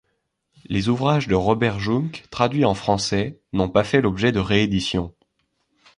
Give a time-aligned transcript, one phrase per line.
[0.65, 5.13] Les ouvrages de Robert Jungk traduits en français n’ont pas fait l’objet de rééditions.